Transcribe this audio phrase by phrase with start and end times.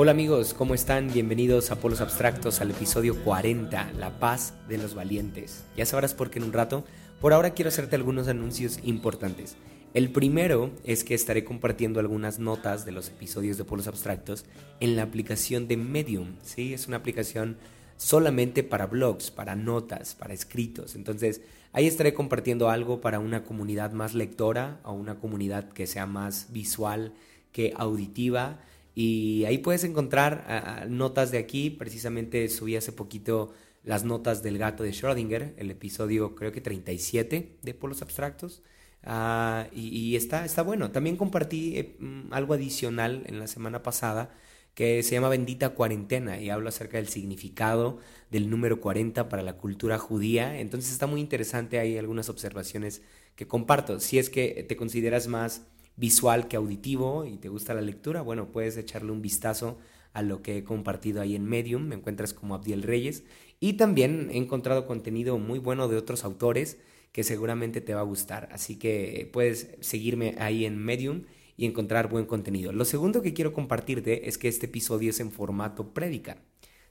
[0.00, 1.10] Hola amigos, ¿cómo están?
[1.10, 5.64] Bienvenidos a Polos Abstractos al episodio 40, La paz de los valientes.
[5.78, 6.84] Ya sabrás por qué en un rato.
[7.22, 9.56] Por ahora quiero hacerte algunos anuncios importantes.
[9.98, 14.44] El primero es que estaré compartiendo algunas notas de los episodios de Polos Abstractos
[14.78, 16.36] en la aplicación de Medium.
[16.44, 17.56] Sí, es una aplicación
[17.96, 20.94] solamente para blogs, para notas, para escritos.
[20.94, 21.40] Entonces,
[21.72, 26.52] ahí estaré compartiendo algo para una comunidad más lectora o una comunidad que sea más
[26.52, 27.12] visual
[27.50, 28.60] que auditiva
[28.94, 31.70] y ahí puedes encontrar notas de aquí.
[31.70, 37.56] Precisamente subí hace poquito las notas del gato de Schrödinger, el episodio creo que 37
[37.60, 38.62] de Polos Abstractos.
[39.04, 40.90] Ah, y, está, está bueno.
[40.90, 44.30] También compartí eh, mm, algo adicional en la semana pasada
[44.74, 47.98] que se llama Bendita Cuarentena y hablo acerca del significado
[48.30, 50.60] del número 40 para la cultura judía.
[50.60, 53.02] Entonces está muy interesante, hay algunas observaciones
[53.34, 53.98] que comparto.
[54.00, 58.52] Si es que te consideras más visual que auditivo y te gusta la lectura, bueno,
[58.52, 59.78] puedes echarle un vistazo
[60.12, 63.24] a lo que he compartido ahí en Medium, me encuentras como Abdiel Reyes
[63.60, 66.78] y también he encontrado contenido muy bueno de otros autores
[67.12, 71.24] que seguramente te va a gustar, así que puedes seguirme ahí en Medium
[71.56, 72.72] y encontrar buen contenido.
[72.72, 76.38] Lo segundo que quiero compartirte es que este episodio es en formato prédica.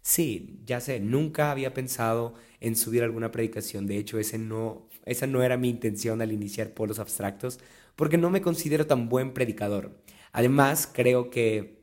[0.02, 5.28] Sí, ya sé, nunca había pensado en subir alguna predicación, de hecho ese no, esa
[5.28, 7.60] no era mi intención al iniciar Polos Abstractos,
[7.96, 10.02] porque no me considero tan buen predicador.
[10.32, 11.82] Además, creo que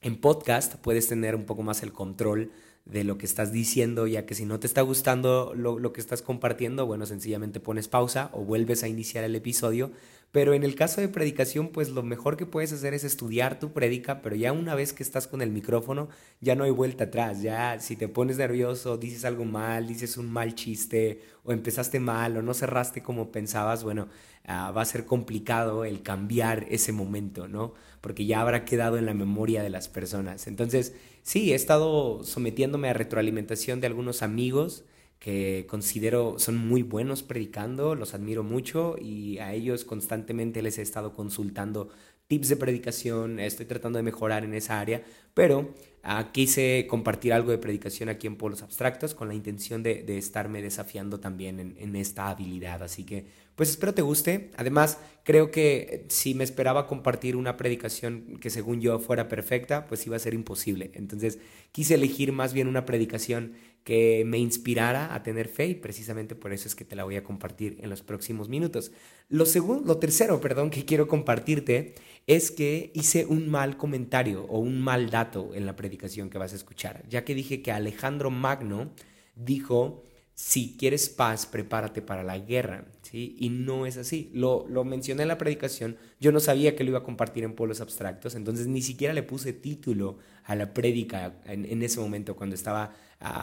[0.00, 2.52] en podcast puedes tener un poco más el control
[2.88, 6.22] de lo que estás diciendo, ya que si no te está gustando lo, que estás
[6.22, 9.90] compartiendo, bueno, sencillamente pones pausa o vuelves a iniciar el episodio.
[10.30, 13.72] Pero en el caso de predicación, pues lo mejor que puedes hacer es estudiar tu
[13.72, 16.08] prédica, pero ya una vez que estás con el micrófono,
[16.40, 17.40] ya no hay vuelta atrás.
[17.40, 22.36] Ya si te pones nervioso, dices algo mal, dices un mal chiste, o empezaste mal,
[22.36, 24.08] o no cerraste como pensabas, bueno,
[24.44, 27.74] ah, va a ser complicado el cambiar ese momento, ¿no?
[28.00, 30.46] Porque ya habrá quedado en la memoria de las personas.
[30.46, 34.84] Entonces, sí, he estado sometiéndome a retroalimentación de algunos amigos
[35.18, 40.82] que considero son muy buenos predicando, los admiro mucho y a ellos constantemente les he
[40.82, 41.90] estado consultando
[42.28, 45.02] tips de predicación, estoy tratando de mejorar en esa área,
[45.34, 50.04] pero ah, quise compartir algo de predicación aquí en Polos Abstractos con la intención de,
[50.18, 52.82] estarme desafiando también en, en, esta habilidad.
[52.82, 53.26] Así que,
[53.58, 54.52] pues espero te guste.
[54.56, 60.06] Además, creo que si me esperaba compartir una predicación que según yo fuera perfecta, pues
[60.06, 60.92] iba a ser imposible.
[60.94, 61.40] Entonces,
[61.72, 66.52] quise elegir más bien una predicación que me inspirara a tener fe y precisamente por
[66.52, 68.92] eso es que te la voy a compartir en los próximos minutos.
[69.28, 71.96] Lo, segundo, lo tercero, perdón, que quiero compartirte
[72.28, 76.52] es que hice un mal comentario o un mal dato en la predicación que vas
[76.52, 78.92] a escuchar, ya que dije que Alejandro Magno
[79.34, 80.04] dijo,
[80.38, 83.34] si quieres paz, prepárate para la guerra, ¿sí?
[83.40, 84.30] Y no es así.
[84.32, 87.54] Lo, lo mencioné en la predicación, yo no sabía que lo iba a compartir en
[87.54, 92.54] pueblos abstractos, entonces ni siquiera le puse título a la prédica en, ese momento cuando
[92.54, 92.94] estaba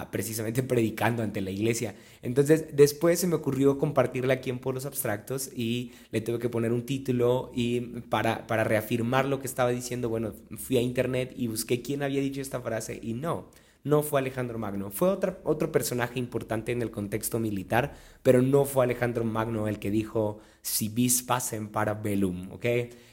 [0.09, 1.95] precisamente predicando ante la iglesia.
[2.21, 6.71] Entonces después se me ocurrió compartirla aquí en Polos Abstractos y le tuve que poner
[6.71, 11.47] un título y para, para reafirmar lo que estaba diciendo, bueno, fui a internet y
[11.47, 13.49] busqué quién había dicho esta frase y no,
[13.85, 14.91] no fue Alejandro Magno.
[14.91, 19.79] Fue otro, otro personaje importante en el contexto militar, pero no fue Alejandro Magno el
[19.79, 22.65] que dijo si bis pasen para velum, ¿ok?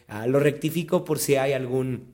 [0.09, 2.13] Ah, lo rectifico por si hay algún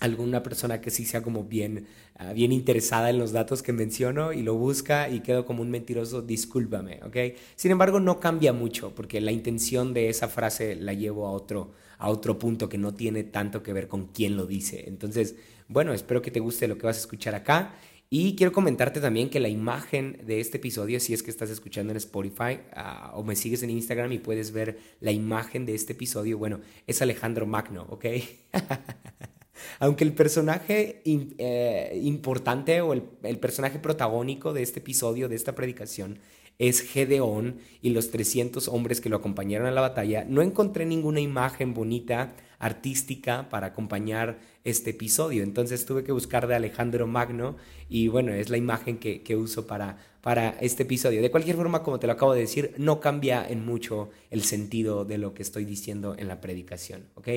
[0.00, 4.32] alguna persona que sí sea como bien, ah, bien interesada en los datos que menciono
[4.32, 7.38] y lo busca y quedo como un mentiroso, discúlpame, ¿ok?
[7.56, 11.72] Sin embargo, no cambia mucho porque la intención de esa frase la llevo a otro,
[11.98, 14.84] a otro punto que no tiene tanto que ver con quién lo dice.
[14.88, 15.36] Entonces,
[15.68, 17.74] bueno, espero que te guste lo que vas a escuchar acá.
[18.10, 21.90] Y quiero comentarte también que la imagen de este episodio, si es que estás escuchando
[21.92, 25.94] en Spotify ah, o me sigues en Instagram y puedes ver la imagen de este
[25.94, 28.04] episodio, bueno, es Alejandro Magno, ¿ok?
[29.80, 35.54] Aunque el personaje eh, importante o el, el, personaje protagónico de este episodio, de esta
[35.54, 36.18] predicación,
[36.58, 41.20] es Gedeón y los 300 hombres que lo acompañaron a la batalla, no encontré ninguna
[41.20, 45.42] imagen bonita, artística, para acompañar este episodio.
[45.42, 47.56] Entonces tuve que buscar de Alejandro Magno
[47.90, 51.20] y bueno, es la imagen que, uso para, para este episodio.
[51.20, 55.04] De cualquier forma, como te lo acabo de decir, no cambia en mucho el sentido
[55.04, 57.28] de lo que estoy diciendo en la predicación, ¿ok?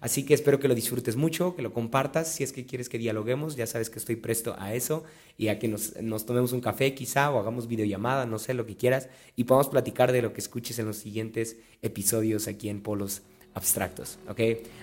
[0.00, 2.98] Así que espero que lo disfrutes mucho, que lo compartas, si es que quieres que
[2.98, 5.02] dialoguemos, ya sabes que estoy presto a eso
[5.36, 8.66] y a que nos, nos tomemos un café quizá o hagamos videollamada, no sé, lo
[8.66, 12.82] que quieras, y podamos platicar de lo que escuches en los siguientes episodios aquí en
[12.82, 13.22] Polos
[13.56, 14.40] abstractos, ¿ok?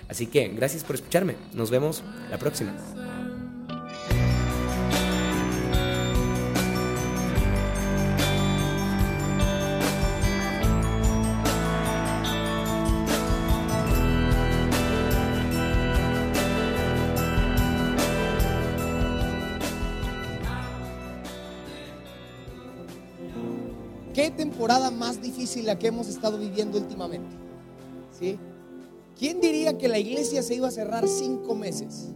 [0.08, 1.36] Así que gracias por escucharme.
[1.54, 2.74] Nos vemos la próxima.
[24.12, 27.36] ¿Qué temporada más difícil la que hemos estado viviendo últimamente?
[28.18, 28.38] ¿Sí?
[29.16, 32.08] ¿Quién diría que la iglesia se iba a cerrar cinco meses?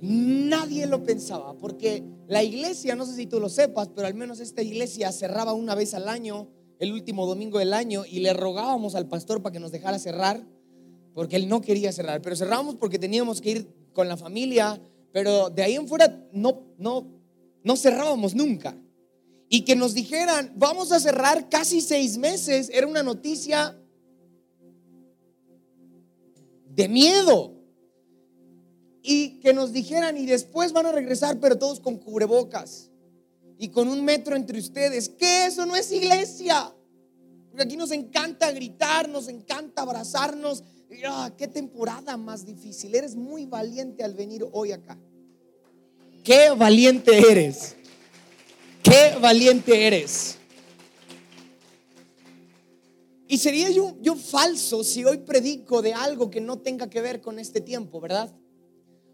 [0.00, 4.40] Nadie lo pensaba, porque la iglesia, no sé si tú lo sepas, pero al menos
[4.40, 6.48] esta iglesia cerraba una vez al año,
[6.78, 10.46] el último domingo del año, y le rogábamos al pastor para que nos dejara cerrar,
[11.14, 14.80] porque él no quería cerrar, pero cerramos porque teníamos que ir con la familia,
[15.12, 17.08] pero de ahí en fuera no, no,
[17.64, 18.78] no cerrábamos nunca.
[19.48, 23.76] Y que nos dijeran, vamos a cerrar casi seis meses, era una noticia
[26.78, 27.54] de miedo.
[29.02, 32.90] Y que nos dijeran, y después van a regresar, pero todos con cubrebocas
[33.58, 35.08] y con un metro entre ustedes.
[35.08, 35.46] ¿Qué?
[35.46, 36.72] Eso no es iglesia.
[37.50, 40.62] Porque aquí nos encanta gritar, nos encanta abrazarnos.
[41.04, 42.94] Ah, qué temporada más difícil.
[42.94, 44.96] Eres muy valiente al venir hoy acá.
[46.22, 47.74] Qué valiente eres.
[48.84, 50.37] Qué valiente eres.
[53.28, 57.20] Y sería yo, yo falso si hoy predico de algo que no tenga que ver
[57.20, 58.34] con este tiempo, ¿verdad?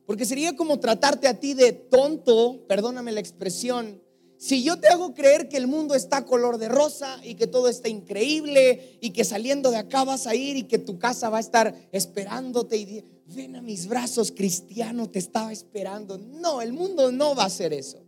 [0.06, 4.00] Porque sería como tratarte a ti de tonto, perdóname la expresión,
[4.36, 7.68] si yo te hago creer que el mundo está color de rosa y que todo
[7.68, 11.38] está increíble y que saliendo de acá vas a ir y que tu casa va
[11.38, 16.18] a estar esperándote y ven a mis brazos, cristiano, te estaba esperando.
[16.18, 18.04] No, el mundo no va a hacer eso.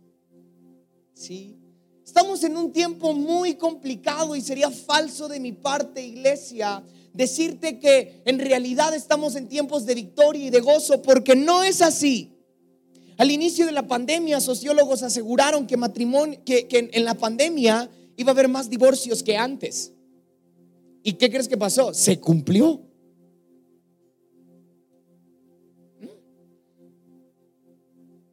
[1.13, 1.57] ¿Sí?
[2.07, 6.81] Estamos en un tiempo muy complicado y sería falso de mi parte, iglesia,
[7.13, 11.81] decirte que en realidad estamos en tiempos de victoria y de gozo, porque no es
[11.81, 12.31] así.
[13.17, 18.29] Al inicio de la pandemia, sociólogos aseguraron que, matrimonio, que, que en la pandemia iba
[18.29, 19.91] a haber más divorcios que antes.
[21.03, 21.93] ¿Y qué crees que pasó?
[21.93, 22.86] Se cumplió.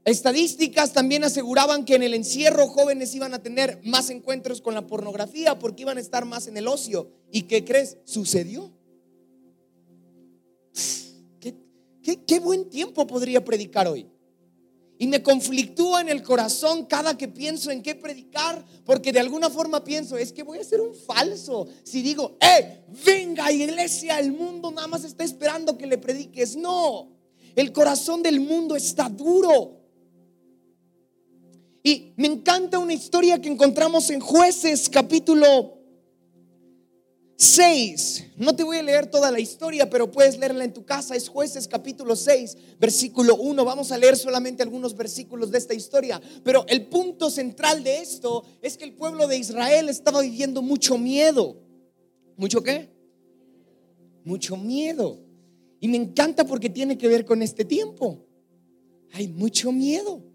[0.05, 4.87] Estadísticas también aseguraban que en el encierro jóvenes iban a tener más encuentros con la
[4.87, 7.11] pornografía porque iban a estar más en el ocio.
[7.33, 7.97] ¿Y qué crees?
[8.05, 8.71] Sucedió.
[12.27, 14.07] ¿Qué, buen tiempo podría predicar hoy?
[14.99, 19.49] Y me conflictúa en el corazón cada que pienso en qué predicar, porque de alguna
[19.49, 22.85] forma pienso, es que voy a ser un falso si digo, ¡eh!
[23.05, 26.57] Venga, iglesia, el mundo nada más está esperando que le prediques.
[26.57, 27.09] No,
[27.57, 29.84] el corazón del mundo está duro.
[31.87, 35.79] Y me encanta una historia que encontramos en jueces capítulo
[37.37, 38.25] 6.
[38.39, 41.15] No te voy a leer toda la historia, pero puedes leerla en tu casa.
[41.15, 43.63] Es jueces capítulo 6, versículo 1.
[43.67, 46.23] Vamos a leer solamente algunos versículos de esta historia.
[46.43, 50.97] Pero el punto central de esto es que el pueblo de Israel estaba viviendo mucho
[50.97, 51.61] miedo.
[52.39, 52.89] ¿Mucho qué?
[54.25, 55.21] Mucho miedo.
[55.81, 58.27] Y me encanta porque tiene que ver con este tiempo.
[59.13, 60.34] Hay mucho miedo.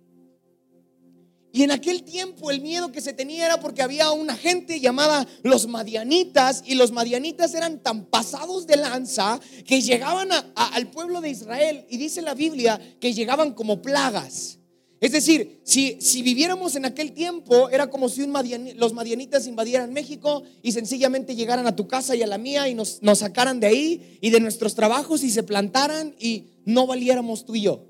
[1.51, 5.27] Y en aquel tiempo el miedo que se tenía era porque había una gente llamada
[5.41, 11.29] los madianitas y los madianitas eran tan pasados de lanza que llegaban al pueblo de
[11.29, 14.59] Israel y dice la Biblia que llegaban como plagas.
[15.01, 18.27] Es decir, si, si viviéramos en aquel tiempo, era como si
[18.75, 22.75] los madianitas invadieran México y sencillamente llegaran a tu casa y a la mía y
[22.75, 27.45] nos, nos sacaran de ahí y de nuestros trabajos y se plantaran y no valiéramos
[27.45, 27.85] tú y yo.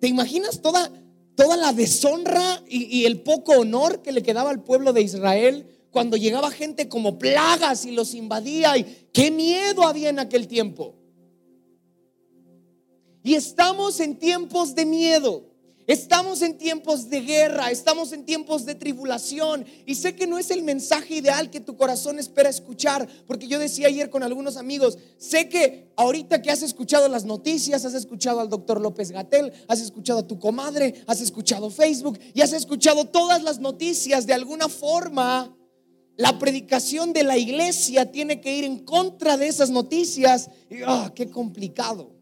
[0.00, 0.92] ¿Te imaginas toda,
[1.40, 6.18] toda la deshonra y, el poco honor que le quedaba al pueblo de Israel cuando
[6.18, 10.96] llegaba gente como plagas y los invadía y qué miedo había en aquel tiempo.
[13.22, 15.49] Y estamos en tiempos de miedo.
[15.90, 20.52] Estamos en tiempos de guerra, estamos en tiempos de tribulación y sé que no es
[20.52, 24.98] el mensaje ideal que tu corazón espera escuchar, porque yo decía ayer con algunos amigos,
[25.18, 29.80] sé que ahorita que has escuchado las noticias, has escuchado al doctor López Gatel, has
[29.80, 34.68] escuchado a tu comadre, has escuchado Facebook y has escuchado todas las noticias de alguna
[34.68, 35.56] forma.
[36.16, 40.50] La predicación de la iglesia tiene que ir en contra de esas noticias.
[40.70, 42.19] Y, oh, qué complicado.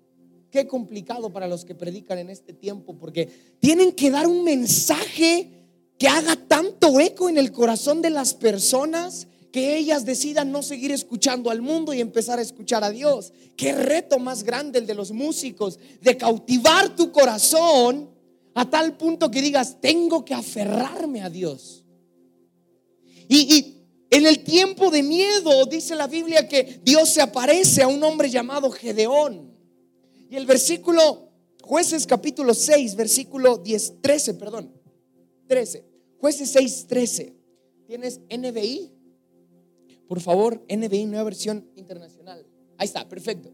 [0.50, 3.28] Qué complicado para los que predican en este tiempo, porque
[3.60, 5.50] tienen que dar un mensaje
[5.98, 10.92] que haga tanto eco en el corazón de las personas que ellas decidan no seguir
[10.92, 13.32] escuchando al mundo y empezar a escuchar a Dios.
[13.56, 18.10] Qué reto más grande el de los músicos, de cautivar tu corazón
[18.54, 21.84] a tal punto que digas, tengo que aferrarme a Dios.
[23.28, 23.74] Y,
[24.10, 28.30] En el tiempo de miedo, dice la Biblia que Dios se aparece a un hombre
[28.30, 29.47] llamado Gedeón.
[30.30, 31.30] Y el versículo,
[31.62, 34.72] jueces capítulo 6, versículo 10, 13, perdón,
[35.46, 35.84] 13.
[36.20, 37.34] Jueces 6, 13.
[37.86, 38.92] ¿Tienes NBI?
[40.06, 42.46] Por favor, NBI, nueva versión internacional.
[42.76, 43.52] Ahí está, perfecto.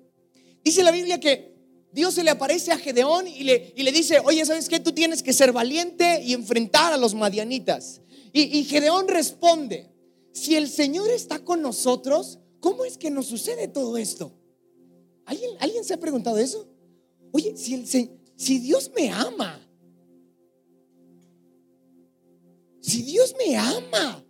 [0.65, 1.55] Dice la Biblia que
[1.93, 4.81] Dios se le aparece a Gedeón y le, y le dice, oye, ¿sabes qué?
[4.81, 8.01] Tú tienes que ser valiente y enfrentar a los madianitas.
[8.33, 9.93] Y, y Gedeón responde,
[10.33, 14.33] si el Señor está con nosotros, ¿cómo es que nos sucede todo esto?
[15.25, 16.67] ¿Alguien, ¿alguien se ha preguntado eso?
[17.33, 19.61] Oye, si, el, si Dios me ama,
[22.81, 24.25] si Dios me ama,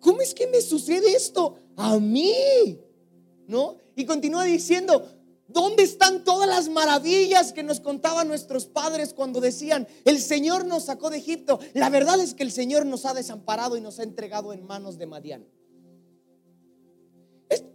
[0.00, 2.78] ¿cómo es que me sucede esto a mí?
[3.46, 3.76] ¿No?
[3.96, 5.06] Y continúa diciendo,
[5.52, 10.84] ¿Dónde están todas las maravillas que nos contaban nuestros padres cuando decían, el Señor nos
[10.84, 11.60] sacó de Egipto?
[11.74, 14.96] La verdad es que el Señor nos ha desamparado y nos ha entregado en manos
[14.96, 15.46] de Madián.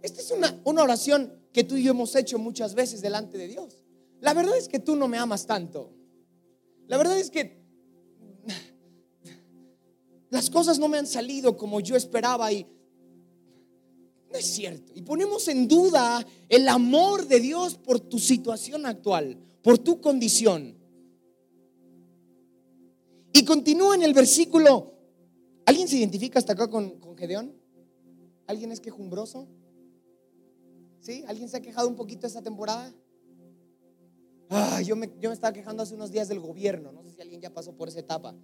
[0.02, 3.48] Esta es una, una oración que tú y yo hemos hecho muchas veces delante de
[3.48, 3.84] Dios.
[4.20, 5.92] La verdad es que tú no me amas tanto.
[6.86, 7.58] La verdad es que
[10.30, 12.66] las cosas no me han salido como yo esperaba y
[14.30, 14.92] no es cierto.
[14.94, 20.76] Y ponemos en duda el amor de Dios por tu situación actual, por tu condición.
[23.32, 24.94] Y continúa en el versículo.
[25.64, 27.54] ¿Alguien se identifica hasta acá con, con Gedeón?
[28.46, 29.46] ¿Alguien es quejumbroso?
[31.00, 31.24] ¿Sí?
[31.26, 32.92] ¿Alguien se ha quejado un poquito esta temporada?
[34.50, 36.92] Ah, yo, me, yo me estaba quejando hace unos días del gobierno.
[36.92, 38.34] No sé si alguien ya pasó por esa etapa.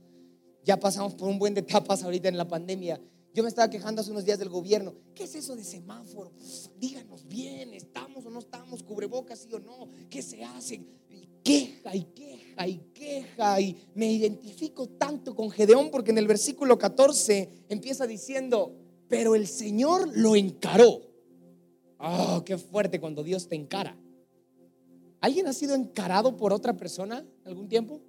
[0.62, 3.00] Ya pasamos por un buen de etapas ahorita en la pandemia.
[3.34, 4.94] Yo me estaba quejando hace unos días del gobierno.
[5.12, 6.32] ¿Qué es eso de semáforo?
[6.78, 8.84] díganos bien, ¿estamos o no estamos?
[8.84, 9.88] ¿Cubrebocas sí o no?
[10.08, 10.76] ¿Qué se hace?
[11.10, 13.60] Y queja y queja y queja.
[13.60, 18.76] Y me identifico tanto con Gedeón porque en el versículo 14 empieza diciendo,
[19.08, 21.13] pero el Señor lo encaró.
[21.98, 23.96] Oh, qué fuerte cuando Dios te encara.
[25.20, 28.00] ¿Alguien ha sido encarado por otra persona algún tiempo?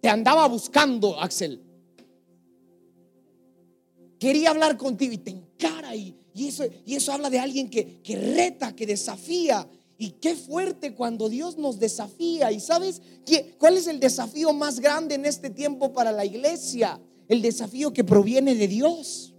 [0.00, 1.62] Te andaba buscando, Axel
[4.18, 8.16] quería hablar contigo y te encara y, eso, y eso habla de alguien que, que
[8.16, 9.68] reta, que desafía.
[10.00, 12.52] Y qué fuerte cuando Dios nos desafía.
[12.52, 17.00] ¿Y sabes qué, cuál es el desafío más grande en este tiempo para la iglesia?
[17.26, 19.34] El desafío que proviene de Dios.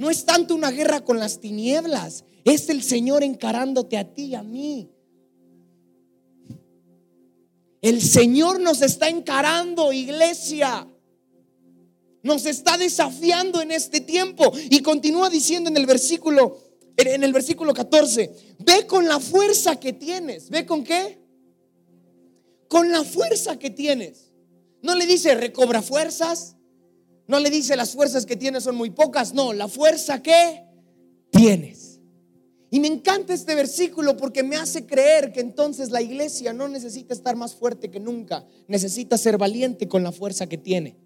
[0.00, 4.34] No es tanto una guerra con las tinieblas, es el Señor encarándote a ti y
[4.34, 4.90] a mí.
[7.82, 10.88] El Señor nos está encarando, iglesia.
[12.22, 14.50] Nos está desafiando en este tiempo.
[14.70, 16.56] Y continúa diciendo en el versículo,
[16.96, 20.48] en el versículo 14, ve con la fuerza que tienes.
[20.48, 21.18] ¿Ve con qué?
[22.68, 24.32] Con la fuerza que tienes.
[24.80, 26.56] No le dice recobra fuerzas.
[27.30, 29.32] No le dice las fuerzas que tienes son muy pocas.
[29.32, 30.62] No, la fuerza que
[31.30, 32.00] tienes.
[32.70, 37.14] Y me encanta este versículo porque me hace creer que entonces la iglesia no necesita
[37.14, 38.46] estar más fuerte que nunca.
[38.68, 40.96] Necesita ser valiente con la fuerza que tiene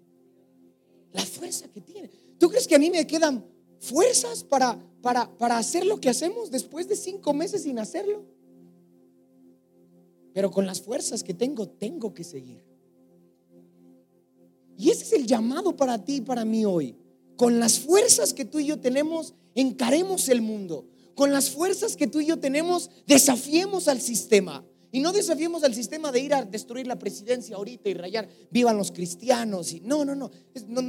[1.15, 2.09] la fuerza que tiene.
[2.37, 3.43] ¿Tú crees que a mí me quedan
[3.79, 8.25] fuerzas para, para, para hacer lo que hacemos después de cinco meses sin hacerlo?
[10.33, 12.61] Pero con las fuerzas que tengo, tengo que seguir.
[14.85, 16.95] Y ese es el llamado para ti y para mí hoy.
[17.37, 20.85] Con las fuerzas que tú y yo tenemos, encaremos el mundo.
[21.15, 24.63] Con las fuerzas que tú y yo tenemos, desafiemos al sistema.
[24.91, 28.77] Y no desafiemos al sistema de ir a destruir la presidencia ahorita y rayar, vivan
[28.77, 29.73] los cristianos.
[29.73, 30.29] Y, no, no, no,
[30.67, 30.81] no,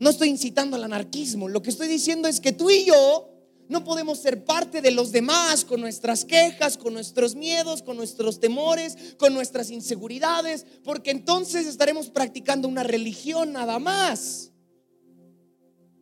[0.00, 1.48] no, estoy incitando al anarquismo.
[1.48, 3.33] Lo que estoy diciendo es que tú y yo
[3.68, 8.40] no podemos ser parte de los demás con nuestras quejas, con nuestros miedos, con nuestros
[8.40, 14.50] temores, con nuestras inseguridades, porque entonces estaremos practicando una religión nada más.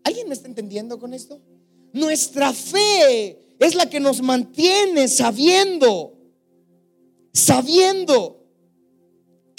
[0.05, 1.41] ¿Alguien me está entendiendo con esto?
[1.93, 6.19] Nuestra fe es la que nos mantiene sabiendo
[7.33, 8.42] sabiendo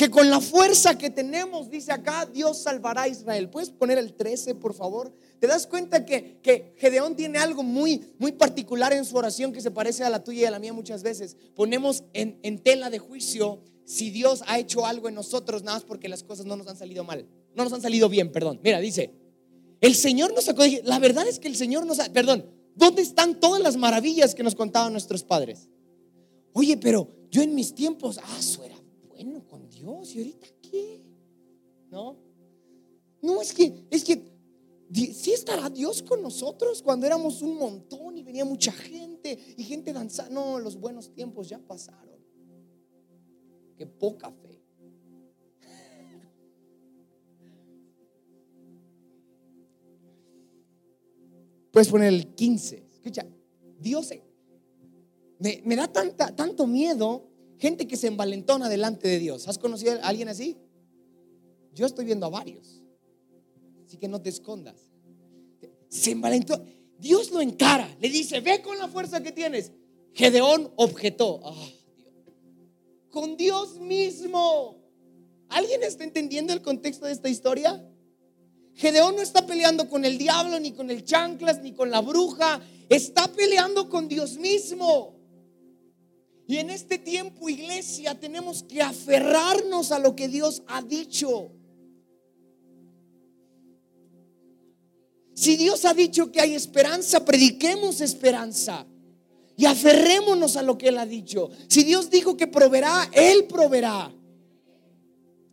[0.03, 3.50] que con la fuerza que tenemos, dice acá, Dios salvará a Israel.
[3.50, 5.13] ¿Puedes poner el 13, por favor?
[5.39, 9.62] ¿Te das cuenta que, que Gedeón tiene algo muy, muy particular en su oración que
[9.62, 11.38] se parece a la tuya y a la mía muchas veces?
[11.55, 15.86] Ponemos en, en tela de juicio si Dios ha hecho algo en nosotros, nada más
[15.86, 18.60] porque las cosas no nos han salido mal, no nos han salido bien, perdón.
[18.62, 19.10] Mira, dice,
[19.79, 22.45] el Señor nos sacó, la verdad es que el Señor nos, perdón,
[22.75, 25.69] ¿dónde están todas las maravillas que nos contaban nuestros padres?
[26.51, 28.72] Oye, pero yo en mis tiempos, ah, con
[29.83, 30.15] Dios.
[30.15, 31.01] ¿Y ahorita qué?
[31.89, 32.17] ¿No?
[33.21, 34.31] No, es que, es que,
[34.93, 39.91] sí estará Dios con nosotros cuando éramos un montón y venía mucha gente y gente
[39.91, 40.33] danzando.
[40.33, 42.19] No, los buenos tiempos ya pasaron.
[43.77, 44.61] Qué poca fe.
[51.71, 52.87] Puedes poner el 15.
[52.93, 53.25] Escucha,
[53.79, 54.11] Dios
[55.39, 57.32] me, me da tanta, tanto miedo
[57.63, 59.48] gente que se envalentona delante de Dios.
[59.48, 60.58] ¿Has conocido a alguien así?
[61.74, 62.82] Yo estoy viendo a varios.
[63.86, 64.91] Así que no te escondas.
[65.88, 66.62] Se envalentó.
[67.00, 67.88] Dios lo encara.
[68.01, 69.72] Le dice, ve con la fuerza que tienes.
[70.12, 71.39] Gedeón objetó.
[71.41, 71.70] Ah,
[73.10, 74.84] con Dios mismo.
[75.48, 77.82] ¿Alguien está entendiendo el contexto de esta historia?
[78.74, 82.60] Gedeón no está peleando con el diablo, ni con el chanclas, ni con la bruja.
[82.89, 85.12] Está peleando con Dios mismo.
[86.53, 91.50] Y en este tiempo, iglesia, tenemos que aferrarnos a lo que Dios ha dicho.
[95.33, 98.86] Si Dios ha dicho que hay esperanza, prediquemos esperanza.
[99.57, 101.50] Y aferrémonos a lo que Él ha dicho.
[101.67, 104.13] Si Dios dijo que proveerá, Él proveerá.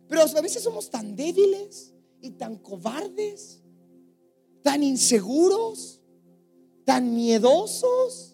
[0.07, 3.59] Pero a veces somos tan débiles y tan cobardes,
[4.61, 5.99] tan inseguros,
[6.85, 8.30] tan miedosos.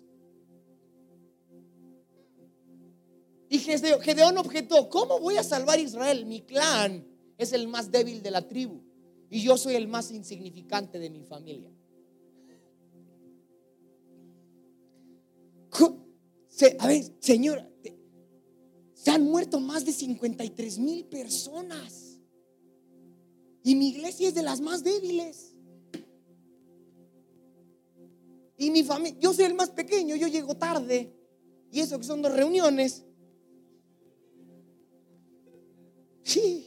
[3.49, 6.25] Y Gedeón objetó, ¿cómo voy a salvar a Israel?
[6.25, 7.05] Mi clan
[7.37, 8.81] es el más débil de la tribu
[9.29, 11.71] y yo soy el más insignificante de mi familia.
[16.79, 17.69] A ver, Señor,
[18.93, 22.19] se han muerto más de 53 mil personas.
[23.63, 25.53] Y mi iglesia es de las más débiles.
[28.57, 31.13] Y mi familia, yo soy el más pequeño, yo llego tarde.
[31.71, 33.03] Y eso que son dos reuniones.
[36.27, 36.65] Sí.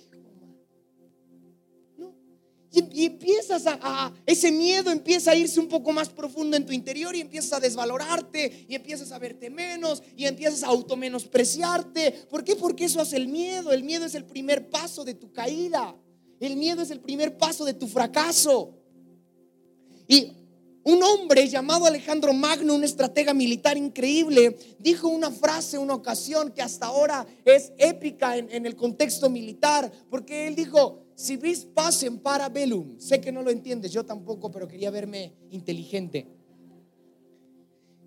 [2.73, 7.14] Y, empiezas a, ese miedo empieza a irse un poco más profundo en tu interior
[7.14, 12.12] y empiezas a desvalorarte y empiezas a verte menos y empiezas a automenospreciarte.
[12.31, 12.57] ¿Por qué?
[12.57, 13.73] Porque eso hace el miedo.
[13.73, 15.95] El miedo es el primer paso de tu caída.
[16.38, 18.79] El miedo es el primer paso de tu fracaso.
[20.09, 20.33] Y
[20.90, 26.62] un hombre llamado Alejandro Magno, un estratega militar increíble, dijo una frase, una ocasión que
[26.62, 32.18] hasta ahora es épica en, el contexto militar, porque él dijo, si vis paz en
[32.18, 36.26] parabellum, sé que no lo entiendes, yo tampoco, pero quería verme inteligente.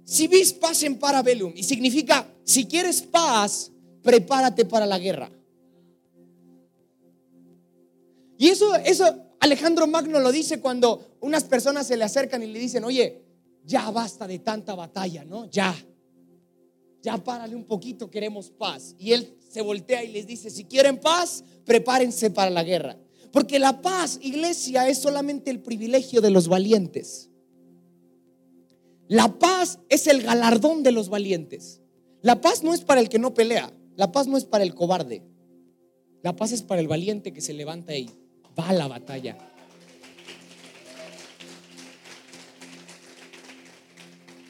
[0.06, 5.32] Si vis paz en parabellum, y significa, si quieres paz, prepárate para la guerra.
[8.38, 12.60] Y eso, eso Alejandro Magno lo dice cuando unas personas se le acercan y le
[12.60, 13.26] dicen, oye,
[13.66, 15.50] ya basta de tanta batalla, ¿no?
[15.52, 15.76] Ya,
[17.02, 18.96] ya párale un poquito, queremos paz.
[18.98, 22.98] Y él se voltea y les dice, si quieren paz, prepárense para la guerra.
[23.34, 27.30] Porque la paz, iglesia, es solamente el privilegio de los valientes.
[29.10, 31.82] La paz es el galardón de los valientes.
[32.22, 33.74] La paz no es para el que no pelea.
[33.98, 35.22] La paz no es para el cobarde.
[36.22, 38.10] La paz es para el valiente que se levanta y
[38.58, 39.38] va a la batalla.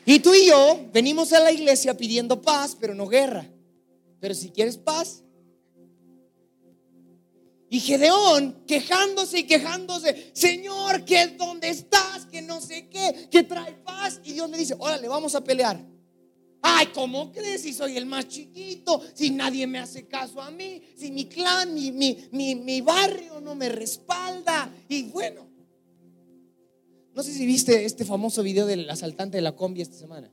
[0.06, 3.46] Y tú y yo venimos a la iglesia pidiendo paz, pero no guerra.
[4.20, 5.24] Pero si quieres paz,
[7.70, 13.74] y Gedeón quejándose y quejándose, Señor, que dónde estás, que no sé qué, que trae
[13.74, 14.22] paz.
[14.24, 15.93] Y Dios le dice, órale, vamos a pelear.
[16.66, 19.02] Ay, ¿cómo crees si soy el más chiquito?
[19.14, 23.54] Si nadie me hace caso a mí, si mi clan, mi, mi, mi barrio no
[23.54, 24.74] me respalda.
[24.88, 25.46] Y bueno,
[27.14, 30.32] no sé si viste este famoso video del asaltante de la combi esta semana.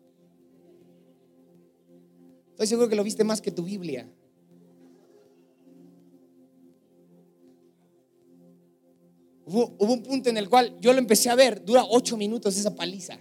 [2.50, 4.08] Estoy seguro que lo viste más que tu Biblia.
[9.46, 12.76] Hubo, un punto en el cual yo lo empecé a ver, dura ocho minutos esa
[12.76, 13.18] paliza.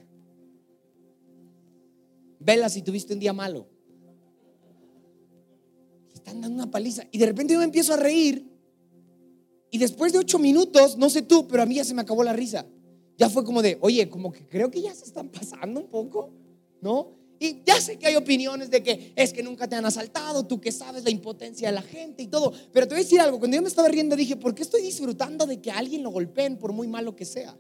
[2.39, 3.67] Vela si tuviste un día malo.
[6.13, 7.03] Están dando una paliza.
[7.11, 8.45] Y de repente yo me empiezo a reír.
[9.71, 12.23] Y después de ocho minutos, no sé tú, pero a mí ya se me acabó
[12.23, 12.65] la risa.
[13.17, 16.31] Ya fue como de, oye, como que creo que ya se están pasando un poco,
[16.81, 17.11] ¿no?
[17.39, 20.59] Y ya sé que hay opiniones de que es que nunca te han asaltado, tú
[20.59, 22.51] que sabes la impotencia de la gente y todo.
[22.73, 24.81] Pero te voy a decir algo, cuando yo me estaba riendo dije, ¿por qué estoy
[24.81, 27.57] disfrutando de que alguien lo golpeen por muy malo que sea?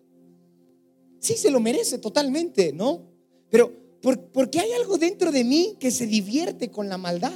[1.19, 3.03] Sí, se lo merece totalmente, ¿no?
[3.49, 7.33] Pero ¿por, qué hay algo dentro de mí que se divierte con la maldad?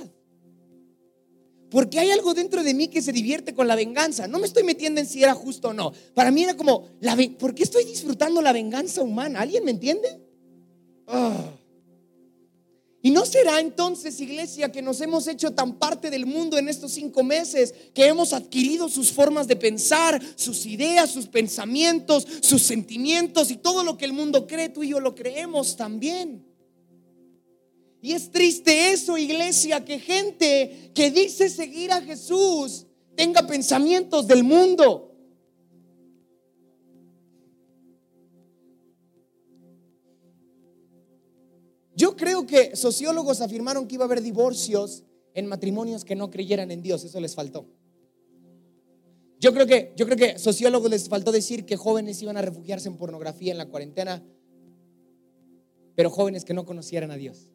[1.70, 4.28] Porque hay algo dentro de mí que se divierte con la venganza.
[4.28, 5.92] No me estoy metiendo en si era justo o no.
[6.14, 9.42] Para mí era como, la, ¿por qué estoy disfrutando la venganza humana?
[9.42, 10.22] ¿Alguien me entiende?
[11.08, 11.52] Ah.
[13.06, 16.94] Y no será entonces, iglesia, que nos hemos hecho tan parte del mundo en estos
[16.94, 23.52] cinco meses, que hemos adquirido sus formas de pensar, sus ideas, sus pensamientos, sus sentimientos
[23.52, 26.53] y todo lo que el mundo cree, tú y yo lo creemos también.
[28.04, 32.86] Y es triste eso, iglesia, que gente que dice seguir a Jesús
[33.16, 35.10] tenga pensamientos del mundo.
[42.16, 46.82] creo que sociólogos afirmaron que iba a haber divorcios en matrimonios que no creyeran en
[46.82, 47.04] Dios.
[47.04, 47.66] Eso les faltó.
[49.40, 52.88] Yo creo que, yo creo que sociólogos les faltó decir que jóvenes iban a refugiarse
[52.88, 54.24] en pornografía en la cuarentena,
[55.96, 57.53] pero jóvenes que no conocieran a Dios.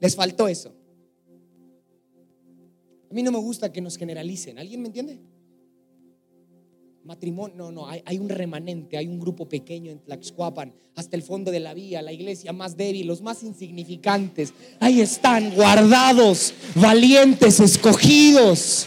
[0.00, 0.74] Les faltó eso.
[3.10, 4.58] A mí no me gusta que nos generalicen.
[4.58, 5.20] ¿Alguien me entiende?
[7.04, 11.50] Matrimonio, no, no, hay, un remanente, hay un grupo pequeño en Tlaxcuapan, hasta el fondo
[11.50, 14.54] de la vía, la iglesia más débil, los más insignificantes.
[14.80, 18.86] Ahí están, guardados, valientes, escogidos.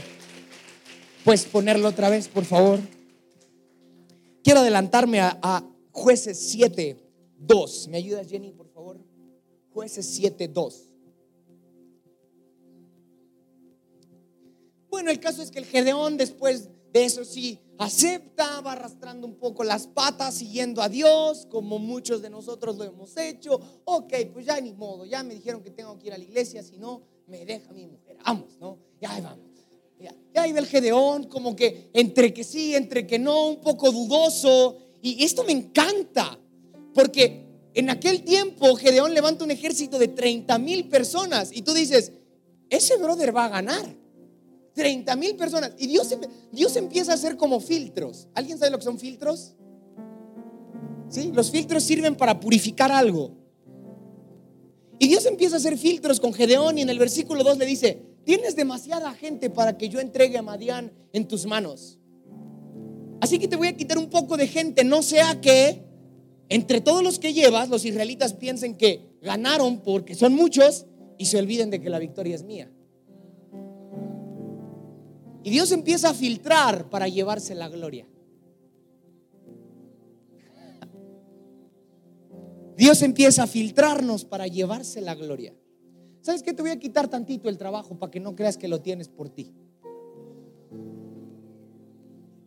[1.23, 2.79] Puedes ponerlo otra vez, por favor.
[4.43, 6.97] Quiero adelantarme a, a jueces 7,
[7.37, 7.87] 2.
[7.89, 8.97] ¿Me ayudas, Jenny, por favor?
[9.71, 10.86] Jueces 7, 2.
[14.89, 19.35] Bueno, el caso es que el Gedeón después de eso sí acepta, va arrastrando un
[19.35, 23.59] poco las patas, siguiendo a Dios, como muchos de nosotros lo hemos hecho.
[23.85, 26.63] Ok, pues ya ni modo, ya me dijeron que tengo que ir a la iglesia,
[26.63, 28.17] si no, me deja mi mujer.
[28.25, 28.77] Vamos, ¿no?
[28.99, 29.45] Ya vamos.
[29.99, 34.77] Ya, ahí el Gedeón, como que entre que sí, entre que no, un poco dudoso.
[35.01, 36.37] Y esto me encanta,
[36.93, 42.11] porque en aquel tiempo Gedeón levanta un ejército de 30 mil personas y tú dices,
[42.69, 43.95] ese brother va a ganar.
[44.77, 45.71] 30 mil personas.
[45.79, 46.15] Y Dios,
[46.51, 48.27] Dios empieza a hacer como filtros.
[48.35, 49.55] ¿Alguien sabe lo que son filtros?
[51.09, 51.31] ¿Sí?
[51.33, 53.31] Los filtros sirven para purificar algo.
[54.99, 58.03] Y Dios empieza a hacer filtros con Gedeón y en el versículo 2 le dice,
[58.23, 61.97] tienes demasiada gente para que yo entregue a Madián en tus manos.
[63.19, 65.83] Así que te voy a quitar un poco de gente, no sea que
[66.49, 70.85] entre todos los que llevas, los israelitas piensen que ganaron porque son muchos
[71.17, 72.71] y se olviden de que la victoria es mía.
[75.43, 78.05] Y Dios empieza a filtrar para llevarse la gloria.
[82.77, 85.55] Dios empieza a filtrarnos para llevarse la gloria.
[86.21, 86.53] ¿Sabes qué?
[86.53, 89.29] Te voy a quitar tantito el trabajo para que no creas que lo tienes por
[89.29, 89.53] ti.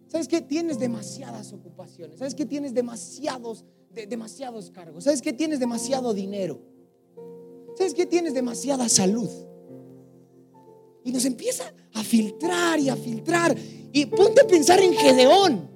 [0.07, 0.40] ¿Sabes qué?
[0.40, 2.18] Tienes demasiadas ocupaciones.
[2.18, 2.44] ¿Sabes qué?
[2.44, 3.64] Tienes demasiados,
[4.09, 5.05] demasiados cargos.
[5.05, 5.33] ¿Sabes qué?
[5.33, 6.61] Tienes demasiado dinero.
[7.76, 8.07] ¿Sabes qué?
[8.07, 9.31] Tienes demasiada salud.
[11.04, 13.56] Y nos empieza a filtrar y a filtrar.
[13.92, 15.68] Y ponte a pensar en Gedeón.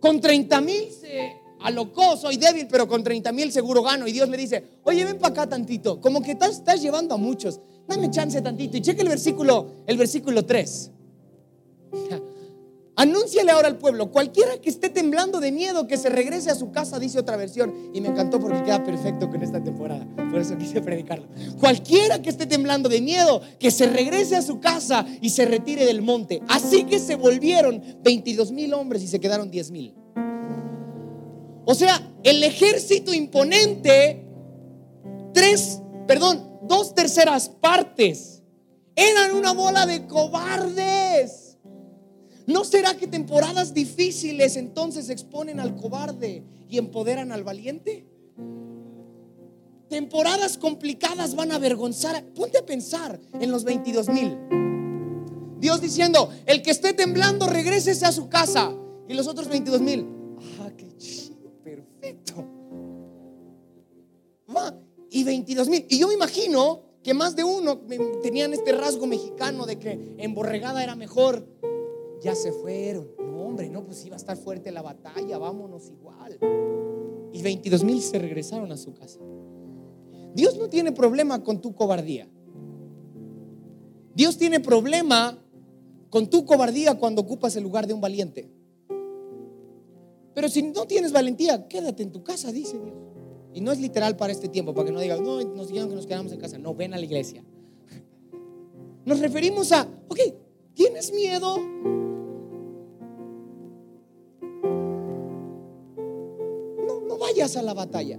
[0.00, 4.06] Con 30 mil se alocó, soy débil, pero con 30 mil seguro gano.
[4.08, 6.00] Y Dios le dice, oye, ven para acá tantito.
[6.00, 7.60] Como que estás, estás llevando a muchos.
[7.86, 8.76] Dame chance tantito.
[8.76, 10.90] Y cheque el versículo, el versículo 3.
[13.02, 16.70] Anúnciale ahora al pueblo, cualquiera que esté temblando de miedo, que se regrese a su
[16.70, 17.90] casa, dice otra versión.
[17.92, 20.06] Y me encantó porque queda perfecto con esta temporada.
[20.30, 21.26] Por eso quise predicarlo.
[21.58, 25.84] Cualquiera que esté temblando de miedo, que se regrese a su casa y se retire
[25.84, 26.42] del monte.
[26.46, 29.96] Así que se volvieron 22 mil hombres y se quedaron 10 mil.
[31.64, 34.24] O sea, el ejército imponente,
[35.34, 38.44] tres, perdón, dos terceras partes,
[38.94, 41.41] eran una bola de cobardes.
[42.46, 48.06] ¿No será que temporadas difíciles entonces exponen al cobarde y empoderan al valiente?
[49.88, 52.24] Temporadas complicadas van a avergonzar.
[52.34, 54.38] Ponte a pensar en los 22 mil.
[55.60, 58.74] Dios diciendo, el que esté temblando, regrese a su casa.
[59.08, 60.06] Y los otros 22 mil.
[60.60, 62.48] Ah, qué chido, perfecto.
[65.10, 65.86] y 22 mil.
[65.90, 67.80] Y yo me imagino que más de uno
[68.22, 71.46] tenían este rasgo mexicano de que emborregada era mejor
[72.22, 73.08] ya se fueron.
[73.18, 76.38] No, hombre, no, pues iba a estar fuerte la batalla, vámonos igual.
[77.32, 79.20] Y 22 mil se regresaron a su casa.
[80.34, 82.28] Dios no tiene problema con tu cobardía.
[84.14, 85.38] Dios tiene problema
[86.10, 88.48] con tu cobardía cuando ocupas el lugar de un valiente.
[90.34, 92.96] Pero si no tienes valentía, quédate en tu casa, dice Dios.
[93.54, 95.94] Y no es literal para este tiempo, para que no digas, no, nos dijeron que
[95.94, 96.56] nos quedamos en casa.
[96.58, 97.44] No, ven a la iglesia.
[99.04, 100.20] Nos referimos a, ok,
[100.74, 101.58] ¿tienes miedo?
[107.42, 108.18] A la batalla.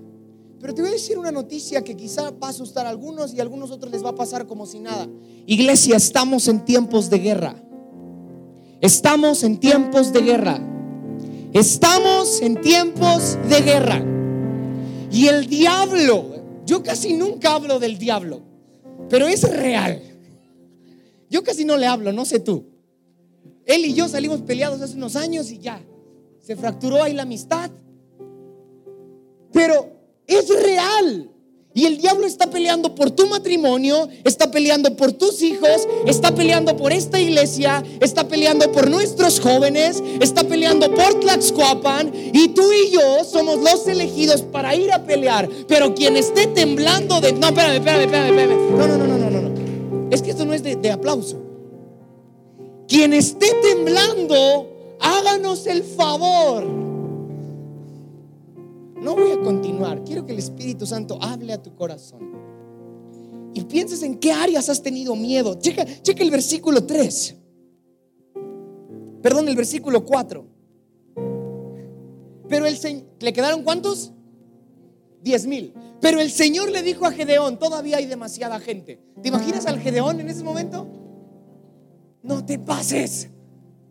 [0.59, 3.39] Pero te voy a decir una noticia que quizá va a asustar a algunos y
[3.39, 5.07] a algunos otros les va a pasar como si nada.
[5.45, 7.55] Iglesia, estamos en tiempos de guerra.
[8.79, 10.61] Estamos en tiempos de guerra.
[11.53, 14.03] Estamos en tiempos de guerra.
[15.11, 16.25] Y el diablo,
[16.65, 18.41] yo casi nunca hablo del diablo,
[19.09, 20.01] pero es real.
[21.29, 22.65] Yo casi no le hablo, no sé tú.
[23.65, 25.81] Él y yo salimos peleados hace unos años y ya.
[26.41, 27.71] Se fracturó ahí la amistad
[29.53, 29.87] pero
[30.27, 31.29] es real.
[31.75, 36.77] Y el diablo está peleando por tu matrimonio, está peleando por tus hijos, está peleando
[36.77, 42.11] por esta iglesia, está peleando por nuestros jóvenes, está peleando por Tlaxcoapan.
[42.31, 45.49] Y tú y yo somos los elegidos para ir a pelear.
[45.67, 47.33] Pero quien esté temblando de...
[47.33, 48.77] No, espérame, espérame, espérame, espérame.
[48.77, 50.09] No, no, no, no, no, no.
[50.11, 51.41] Es que esto no es de, de aplauso.
[52.87, 56.82] Quien esté temblando, háganos el favor
[59.03, 60.03] no voy a continuar.
[60.03, 62.31] Quiero que el Espíritu Santo hable a tu corazón.
[63.53, 65.55] Y pienses en qué áreas has tenido miedo.
[65.55, 67.35] Checa, checa el versículo 3.
[69.21, 70.45] Perdón, el versículo 4.
[72.49, 74.11] Pero el Señor, ¿le quedaron cuántos?
[75.21, 75.73] Diez mil.
[76.01, 78.99] Pero el Señor le dijo a Gedeón, todavía hay demasiada gente.
[79.21, 80.87] ¿Te imaginas al Gedeón en ese momento?
[82.21, 83.29] No te pases.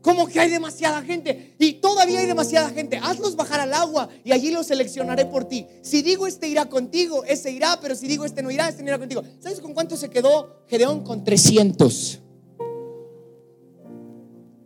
[0.03, 2.99] Como que hay demasiada gente y todavía hay demasiada gente.
[3.01, 5.67] Hazlos bajar al agua y allí los seleccionaré por ti.
[5.83, 8.89] Si digo este irá contigo, ese irá, pero si digo este no irá, este no
[8.89, 9.23] irá contigo.
[9.39, 11.05] ¿Sabes con cuánto se quedó Gedeón?
[11.05, 12.21] Con 300.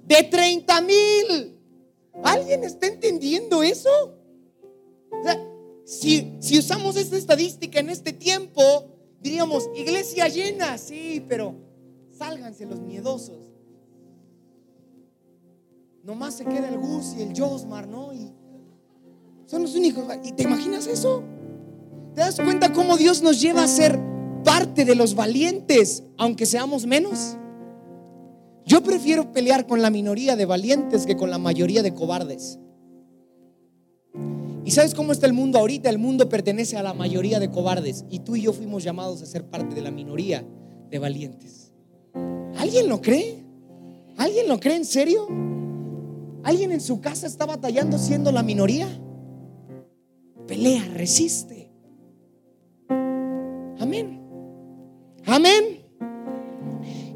[0.07, 1.59] De 30 mil.
[2.25, 3.91] ¿Alguien está entendiendo eso?
[5.85, 8.63] si, si usamos esta estadística en este tiempo,
[9.21, 11.55] diríamos, iglesia llena, sí, pero
[12.11, 13.56] sálganse los miedosos
[16.07, 18.13] nomás se queda el Gus y el Josmar, ¿no?
[18.15, 18.33] Y
[19.47, 20.05] son los únicos.
[20.23, 21.25] ¿Y te imaginas eso?
[22.15, 23.99] ¿Te das cuenta cómo Dios nos lleva a ser
[24.45, 27.37] parte de los valientes, aunque seamos menos?
[28.65, 32.61] Yo prefiero pelear con la minoría de valientes que con la mayoría de cobardes.
[34.65, 35.91] ¿Y sabes cómo está el mundo ahorita?
[35.91, 39.27] El mundo pertenece a la mayoría de cobardes y tú y yo fuimos llamados a
[39.27, 40.45] ser parte de la minoría
[40.89, 41.73] de valientes.
[42.57, 43.45] ¿Alguien lo cree?
[44.17, 45.56] ¿Alguien lo cree en serio?
[46.47, 48.87] ¿Alguien en su casa está batallando siendo la minoría?
[50.47, 51.73] Pelea, resiste.
[52.89, 54.23] Amén.
[55.25, 55.85] Amén.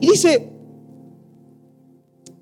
[0.01, 0.51] Y dice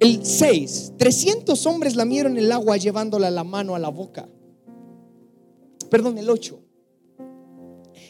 [0.01, 4.27] el 6, 300 hombres lamieron el agua llevándola la mano a la boca.
[5.91, 6.59] Perdón, el 8.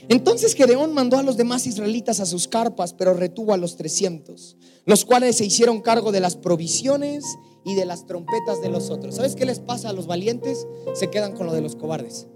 [0.08, 4.56] Entonces Gedeón mandó a los demás israelitas a sus carpas, pero retuvo a los 300,
[4.84, 7.24] los cuales se hicieron cargo de las provisiones
[7.64, 9.16] y de las trompetas de los otros.
[9.16, 10.66] ¿Sabes qué les pasa a los valientes?
[10.94, 12.28] Se quedan con lo de los cobardes.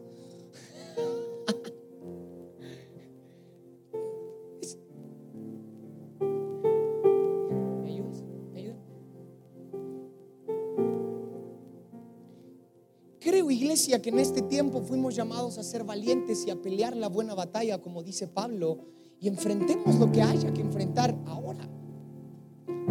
[13.21, 17.09] Creo, iglesia, que en este tiempo fuimos llamados a ser valientes y a pelear la
[17.09, 18.81] buena batalla, como dice Pablo,
[19.21, 21.69] y enfrentemos lo que haya que enfrentar ahora.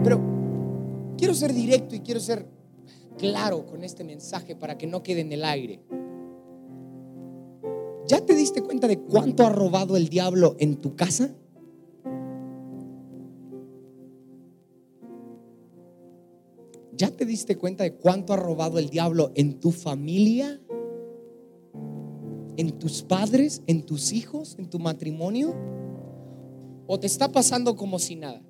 [0.02, 0.31] Pero
[1.22, 2.48] Quiero ser directo y quiero ser
[3.20, 5.80] claro con este mensaje para que no quede en el aire.
[8.08, 11.30] ¿Ya te diste cuenta de cuánto ha robado el diablo en tu casa?
[16.98, 20.60] ¿Ya te diste cuenta de cuánto ha robado el diablo en tu familia?
[22.58, 23.62] ¿En tus padres?
[23.68, 24.56] ¿En tus hijos?
[24.58, 25.54] ¿En tu matrimonio?
[26.88, 28.42] ¿O te está pasando como si nada?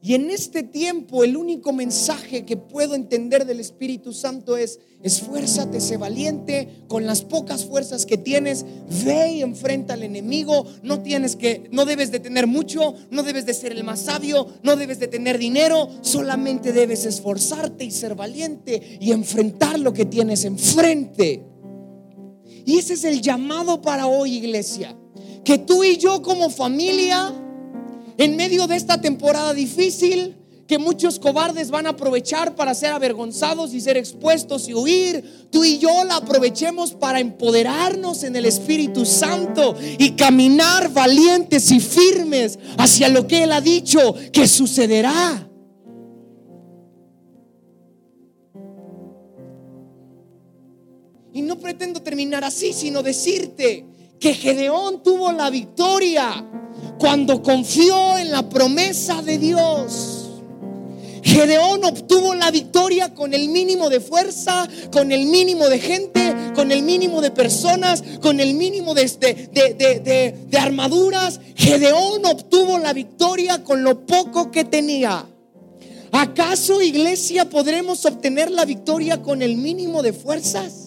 [0.00, 5.80] Y en este tiempo el único mensaje que puedo entender del Espíritu Santo es, esfuérzate,
[5.80, 8.64] sé valiente, con las pocas fuerzas que tienes,
[9.04, 13.44] ve y enfrenta al enemigo, no tienes que, no debes de tener mucho, no debes
[13.44, 18.14] de ser el más sabio, no debes de tener dinero, solamente debes esforzarte y ser
[18.14, 21.42] valiente y enfrentar lo que tienes enfrente.
[22.64, 24.96] Y ese es el llamado para hoy, iglesia,
[25.42, 27.34] que tú y yo como familia,
[28.18, 30.34] en medio de esta temporada difícil,
[30.66, 35.64] que muchos cobardes van a aprovechar para ser avergonzados y ser expuestos y huir, tú
[35.64, 42.58] y yo la aprovechemos para empoderarnos en el Espíritu Santo y caminar valientes y firmes
[42.76, 45.48] hacia lo que Él ha dicho que sucederá.
[51.32, 53.86] Y no pretendo terminar así, sino decirte
[54.20, 56.44] que Gedeón tuvo la victoria
[56.98, 60.24] cuando confió en la promesa de Dios.
[61.22, 66.72] Gedeón obtuvo la victoria con el mínimo de fuerza, con el mínimo de gente, con
[66.72, 69.04] el mínimo de personas, con el mínimo de,
[69.52, 71.40] de, de, armaduras.
[71.54, 75.26] Gedeón obtuvo la victoria con lo poco que tenía.
[76.12, 80.77] ¿Acaso, iglesia, podremos obtener la victoria con el mínimo de fuerzas?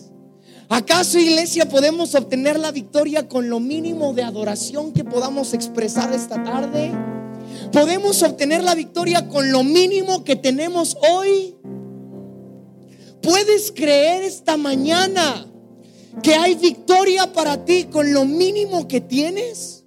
[0.71, 6.41] ¿Acaso, iglesia, podemos obtener la victoria con lo mínimo de adoración que podamos expresar esta
[6.45, 6.93] tarde?
[7.73, 11.57] ¿Podemos obtener la victoria con lo mínimo que tenemos hoy?
[13.21, 15.45] ¿Puedes creer esta mañana
[16.23, 19.83] que hay victoria para ti con lo mínimo que tienes?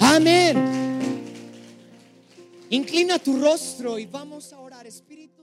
[0.00, 0.56] Amén.
[2.68, 5.41] Inclina tu rostro y vamos a orar, Espíritu.